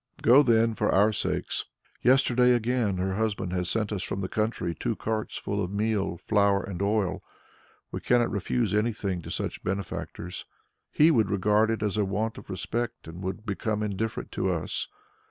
Go 0.23 0.41
then 0.41 0.73
for 0.73 0.89
our 0.91 1.13
sakes. 1.13 1.65
Yesterday 2.01 2.53
again 2.53 2.97
her 2.97 3.13
husband 3.17 3.53
has 3.53 3.69
sent 3.69 3.91
us 3.91 4.01
from 4.01 4.21
the 4.21 4.27
country 4.27 4.73
two 4.73 4.95
carts 4.95 5.37
full 5.37 5.63
of 5.63 5.69
meal, 5.69 6.17
flour 6.17 6.63
and 6.63 6.81
oil. 6.81 7.23
We 7.91 7.99
cannot 8.01 8.31
refuse 8.31 8.73
anything 8.73 9.21
to 9.21 9.29
such 9.29 9.63
benefactors; 9.63 10.45
he 10.91 11.11
would 11.11 11.29
regard 11.29 11.69
it 11.69 11.83
as 11.83 11.97
a 11.97 12.03
want 12.03 12.39
of 12.39 12.49
respect 12.49 13.07
and 13.07 13.21
would 13.21 13.45
become 13.45 13.83
indifferent 13.83 14.31
to 14.31 14.49
us. 14.49 14.87